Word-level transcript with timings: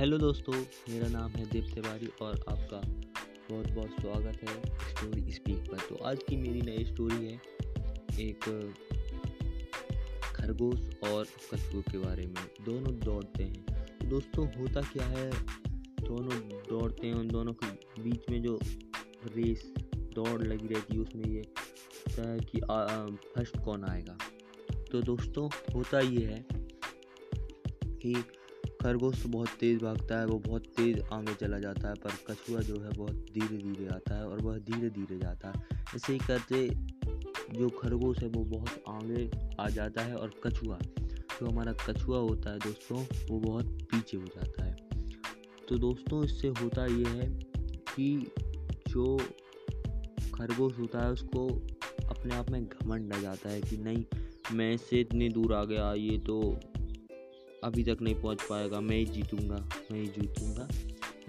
Hello 0.00 0.18
दोस्तों, 0.18 0.52
मेरा 0.90 1.08
नाम 1.08 1.30
है 1.30 1.44
देव 1.50 1.64
तिवारी 1.74 2.06
और 2.22 2.44
आपका 2.48 2.76
बहुत 3.50 3.66
बहुत 3.70 3.90
स्वागत 4.00 4.38
है 4.42 4.62
स्टोरी 4.90 5.32
स्पीक 5.32 5.58
पर। 5.70 5.78
तो 5.88 5.96
आज 6.04 6.22
की 6.28 6.36
मेरी 6.36 6.62
नई 6.62 6.84
स्टोरी 6.84 7.26
है 7.26 7.34
एक 8.20 8.46
खरगोश 10.36 10.80
और 11.10 11.26
कछुए 11.50 11.82
के 11.82 11.98
बारे 11.98 12.26
में। 12.26 12.64
दोनों 12.64 12.98
दौड़ते 13.00 13.44
हैं। 13.44 13.64
तो 13.98 14.06
दोस्तों, 14.06 14.46
होता 14.58 14.80
क्या 14.80 15.06
है? 15.06 15.30
दोनों 16.00 16.40
दौड़ते 16.70 17.06
हैं 17.06 17.14
उन 17.14 17.28
दोनों 17.28 17.52
के 17.52 18.02
बीच 18.02 18.30
में 18.30 18.42
जो 18.42 18.58
रेस, 19.36 19.72
दौड़ 19.96 20.42
लगी 20.42 20.74
रहती 20.74 20.94
है, 20.94 21.00
उसमें 21.00 21.24
ये 21.24 21.40
होता 21.40 22.30
है 22.30 22.40
कि 22.40 22.60
फ़र्स्ट 23.34 23.64
कौन 23.64 23.84
आएगा? 23.84 24.18
तो 24.92 25.02
दोस्तों, 25.02 25.48
होता 25.74 26.00
ये 26.00 26.26
है 26.26 26.44
कि 27.84 28.22
खरगोश 28.80 29.22
तो 29.22 29.28
बहुत 29.28 29.48
तेज़ 29.48 29.80
भागता 29.80 30.18
है, 30.18 30.26
वो 30.26 30.38
बहुत 30.38 30.66
तेज़ 30.66 31.00
आगे 31.12 31.34
चला 31.34 31.58
जाता 31.58 31.88
है, 31.88 31.94
पर 31.94 32.10
कछुआ 32.10 32.60
जो 32.60 32.80
है 32.80 32.90
बहुत 32.90 33.12
धीरे 33.12 33.56
धीरे 33.58 33.86
आता 33.86 34.16
है 34.16 34.28
और 34.28 34.42
वह 34.42 34.58
धीरे 34.58 34.90
धीरे 34.90 35.18
जाता 35.18 35.48
है। 35.48 35.64
ऐसे 35.96 36.12
ही 36.12 36.18
करते 36.18 36.70
जो 37.50 37.68
खरगोश 37.68 38.18
है, 38.18 38.28
वो 38.28 38.44
बहुत 38.44 38.82
आगे 38.88 39.30
आ 39.60 39.68
जाता 39.68 40.02
है 40.02 40.16
और 40.16 40.30
कछुआ, 40.46 40.78
जो 41.40 41.46
हमारा 41.46 41.72
कछुआ 41.72 42.18
होता 42.18 42.50
है 42.50 42.58
दोस्तों, 42.58 43.04
वो 43.30 43.40
बहुत 43.40 43.66
पीछे 43.66 44.16
हो 44.16 44.24
जाता 44.24 44.64
है। 44.64 44.76
तो 45.68 45.78
दोस्तों, 45.78 46.24
इससे 46.24 46.48
होता 46.48 46.86
ये 46.86 47.06
है 47.06 47.28
कि 47.96 48.30
जो 48.88 49.16
खरगोश 50.34 50.78
होता 50.78 51.04
है, 51.04 51.12
उसको 51.12 51.48
अपने 52.08 52.34
आप 52.34 52.50
में 52.50 52.64
घमंड 52.64 53.14
आ 53.14 53.18
जाता 53.18 53.48
है 53.48 53.60
कि 53.60 53.76
नहीं, 53.76 54.04
मैं 54.52 54.74
इससे 54.74 55.00
इतनी 55.00 55.28
दूर 55.28 55.54
आ 55.54 55.64
गया, 55.64 55.94
ये 55.94 56.18
तो 56.18 56.60
अभी 57.64 57.84
तक 57.84 57.96
नहीं 58.02 58.14
पहुँच 58.14 58.42
पाएगा, 58.42 58.80
मैं 58.80 58.96
ही 58.96 59.04
जीतूँगा, 59.04 59.68
मैं 59.92 60.00
ही 60.00 60.06
जीतूँगा, 60.06 60.68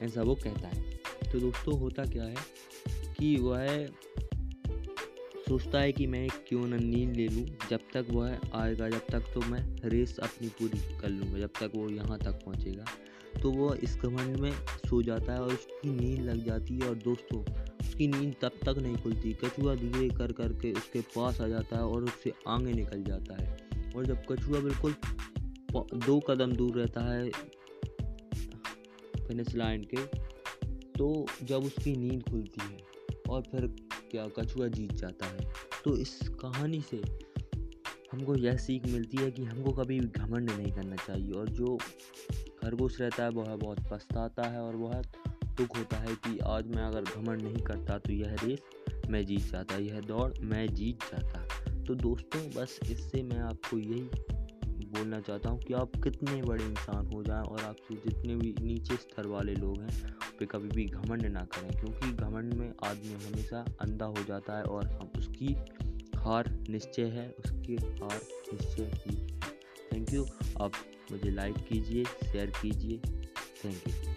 ऐसा 0.01 0.21
वो 0.21 0.35
कहता 0.35 0.67
है। 0.67 0.83
तो 1.31 1.39
दोस्तों, 1.39 1.79
होता 1.79 2.05
क्या 2.05 2.23
है 2.23 2.35
कि 3.19 3.35
वह 3.35 3.87
सोचता 5.47 5.79
है 5.79 5.91
कि 5.91 6.07
मैं 6.07 6.27
क्यों 6.47 6.67
ना 6.67 6.77
नींद 6.77 7.15
ले 7.15 7.27
लूँ, 7.27 7.45
जब 7.69 7.79
तक 7.93 8.07
वह 8.09 8.37
आएगा, 8.53 8.89
जब 8.89 9.07
तक 9.11 9.23
तो 9.33 9.41
मैं 9.41 9.63
रेस 9.83 10.17
अपनी 10.19 10.47
पूरी 10.49 10.79
कर 11.01 11.09
लूँगा, 11.09 11.39
जब 11.39 11.49
तक 11.59 11.71
वो 11.75 11.89
यहाँ 11.89 12.17
तक 12.19 12.39
पहुँचेगा। 12.45 12.85
तो 13.41 13.51
वो 13.51 13.73
इस 13.73 13.95
घमंड 13.97 14.37
में 14.37 14.51
सो 14.87 15.01
जाता 15.01 15.33
है 15.33 15.41
और 15.41 15.53
उसकी 15.53 15.89
नींद 15.89 16.25
लग 16.25 16.45
जाती 16.45 16.77
है 16.77 16.89
और 16.89 16.95
दोस्तों, 16.95 17.43
उसकी 17.81 18.07
नींद 18.07 18.35
तब 18.41 18.51
तक 18.65 18.81
नहीं 18.81 18.95
खुलती, 18.95 19.33
कछुआ 19.33 19.75
धीरे 19.75 20.09
कर 20.09 20.31
करके 20.31 20.71
उसके 20.71 21.01
पास 21.15 21.41
आ 21.41 21.47
जाता 21.47 21.77
है 21.77 21.83
और 21.83 22.03
उससे 22.03 22.33
आगे 22.47 22.73
निकल 22.73 23.03
जाता 23.03 23.41
है। 23.41 23.57
और 23.95 24.05
जब 24.05 24.25
कछुआ 24.31 24.59
बिल्कुल 24.59 24.95
दो 25.77 26.19
कदम 26.19 26.51
दूर 26.51 26.77
रहता 26.77 27.01
है 27.01 27.29
फिनिश 29.27 29.55
लाइन 29.55 29.83
के 29.83 30.05
तो 30.67 31.25
जब 31.43 31.63
उसकी 31.63 31.95
नींद 31.95 32.23
खुलती 32.23 32.61
है 32.63 32.77
और 33.29 33.41
फिर 33.41 33.67
क्या 34.11 34.27
कछुआ 34.27 34.67
जीत 34.67 34.91
जाता 34.91 35.25
है 35.25 35.53
तो 35.85 35.97
इस 35.97 36.19
कहानी 36.27 36.81
से 36.81 37.01
हमको 38.11 38.35
यह 38.35 38.57
सीख 38.57 38.87
मिलती 38.87 39.17
है 39.17 39.31
कि 39.31 39.43
हमको 39.43 39.71
कभी 39.71 39.99
घमंड 39.99 40.51
नहीं 40.51 40.71
करना 40.71 40.95
चाहिए 40.95 41.31
और 41.31 41.49
जो 41.49 41.77
खरगोश 42.63 43.01
रहता 43.01 43.23
है, 43.23 43.29
वह 43.29 43.55
बहुत 43.55 43.79
पछताता 43.91 44.43
है 44.43 44.61
और 44.61 44.75
वह 44.75 45.01
दुख 45.45 45.77
होता 45.77 45.97
है 45.97 46.15
कि 46.15 46.39
आज 46.39 46.67
मैं 46.67 46.83
अगर 46.83 47.01
घमंड 47.01 47.41
नहीं 47.41 47.63
करता 47.63 47.97
तो 47.97 48.13
यह 48.13 48.35
रेस 48.43 48.59
मैं 49.09 49.25
जीत 49.25 49.51
जाता, 49.51 49.75
यह 49.75 49.99
दौड़ 50.01 50.39
मैं 50.39 50.73
जीत 50.75 51.03
जाता। 51.03 51.45
तो 51.83 51.95
दोस्तों, 51.95 52.61
बस 52.61 52.79
इससे 52.91 53.23
मैं 53.23 53.39
आपको 53.39 53.77
यही 53.77 54.09
बोलना 54.91 55.19
चाहता 55.19 55.49
हूँ 55.49 55.59
कि 55.59 55.73
आप 55.73 55.91
कितने 56.03 56.41
बड़े 56.41 56.63
इंसान 56.63 57.09
हो 57.13 57.23
जाएँ 57.23 57.43
और 57.43 57.61
आपसे 57.61 57.95
जितने 57.95 58.35
भी 58.35 58.53
नीचे 58.61 58.95
स्तर 58.95 59.27
वाले 59.27 59.53
लोग 59.55 59.81
हैं, 59.81 60.15
पे 60.39 60.45
कभी 60.45 60.69
भी 60.69 60.85
घमंड 60.85 61.25
ना 61.25 61.45
करें, 61.53 61.69
क्योंकि 61.79 62.11
घमंड 62.23 62.53
में 62.53 62.73
आदमी 62.83 63.13
हमेशा 63.25 63.65
अंधा 63.81 64.05
हो 64.05 64.23
जाता 64.27 64.57
है 64.57 64.63
और 64.63 64.87
हम 64.87 65.11
उसकी 65.17 65.55
हार 66.17 66.49
निश्चय 66.69 67.05
है, 67.09 67.29
उसकी 67.39 67.75
हार 67.75 68.19
निश्चय 68.53 68.91
ही 68.95 69.15
थैंक 69.93 70.13
यू 70.13 70.25
आप 70.61 70.71
मुझे 71.11 71.31
लाइक 71.31 71.55
कीजिए 71.69 72.03
शेयर 72.03 72.51
कीजिए। 72.61 72.97
Thank 73.63 73.87
you 73.87 74.10